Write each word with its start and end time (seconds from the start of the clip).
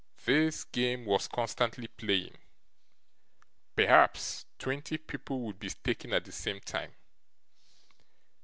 This 0.25 0.63
game 0.63 1.05
was 1.05 1.27
constantly 1.27 1.85
playing. 1.87 2.33
Perhaps 3.75 4.47
twenty 4.57 4.97
people 4.97 5.41
would 5.41 5.59
be 5.59 5.69
staking 5.69 6.11
at 6.11 6.25
the 6.25 6.31
same 6.31 6.59
time. 6.59 6.93